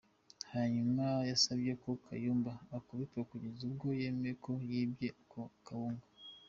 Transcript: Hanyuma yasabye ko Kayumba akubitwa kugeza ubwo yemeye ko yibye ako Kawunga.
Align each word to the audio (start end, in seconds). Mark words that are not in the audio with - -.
Hanyuma 0.53 1.05
yasabye 1.29 1.71
ko 1.81 1.89
Kayumba 2.05 2.51
akubitwa 2.77 3.21
kugeza 3.29 3.59
ubwo 3.69 3.87
yemeye 3.99 4.33
ko 4.43 4.51
yibye 4.69 5.09
ako 5.21 5.41
Kawunga. 5.65 6.05